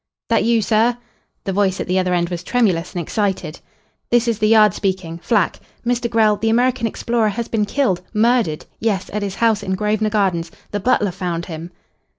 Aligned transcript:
"That 0.29 0.43
you, 0.43 0.63
sir?"... 0.63 0.97
The 1.43 1.53
voice 1.53 1.79
at 1.79 1.85
the 1.87 1.99
other 1.99 2.15
end 2.15 2.29
was 2.29 2.41
tremulous 2.43 2.93
and 2.93 2.99
excited. 3.03 3.59
"This 4.09 4.27
is 4.27 4.39
the 4.39 4.47
Yard 4.47 4.73
speaking 4.73 5.19
Flack. 5.19 5.59
Mr. 5.85 6.09
Grell, 6.09 6.37
the 6.37 6.49
American 6.49 6.87
explorer, 6.87 7.29
has 7.29 7.47
been 7.47 7.65
killed 7.65 8.01
murdered... 8.11 8.65
yes... 8.79 9.11
at 9.13 9.21
his 9.21 9.35
house 9.35 9.61
in 9.61 9.75
Grosvenor 9.75 10.09
Gardens. 10.09 10.49
The 10.71 10.79
butler 10.79 11.11
found 11.11 11.45
him...." 11.45 11.69